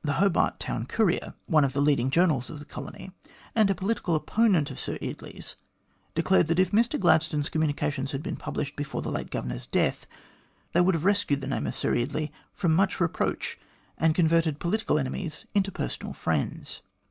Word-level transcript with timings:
The 0.00 0.14
Hobart 0.14 0.58
Town 0.58 0.86
Courier, 0.86 1.34
one 1.44 1.64
of 1.66 1.74
the 1.74 1.82
leading 1.82 2.08
journals 2.08 2.48
of 2.48 2.60
the 2.60 2.64
colony, 2.64 3.12
and 3.54 3.68
a 3.68 3.74
political 3.74 4.14
opponent 4.14 4.70
of 4.70 4.78
Sir 4.80 4.96
Eardley's, 5.02 5.54
declared 6.14 6.46
that 6.46 6.58
if 6.58 6.70
Mr 6.70 6.98
Gladstone's 6.98 7.50
communications 7.50 8.12
had 8.12 8.22
been 8.22 8.36
published 8.36 8.74
before 8.74 9.02
the 9.02 9.10
late 9.10 9.28
Governor's 9.28 9.66
death, 9.66 10.06
they 10.72 10.80
would 10.80 10.94
have 10.94 11.04
rescued 11.04 11.42
the 11.42 11.46
name 11.46 11.66
of 11.66 11.76
Sir 11.76 11.94
Eardley 11.94 12.32
from 12.54 12.74
much 12.74 13.00
reproach, 13.00 13.58
and 13.98 14.14
converted 14.14 14.60
political 14.60 14.98
enemies 14.98 15.44
into 15.54 15.70
personal 15.70 16.14
friends. 16.14 16.80